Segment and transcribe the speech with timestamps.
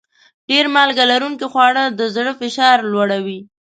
[0.49, 3.39] ډېر مالګه لرونکي خواړه د زړه فشار لوړوي.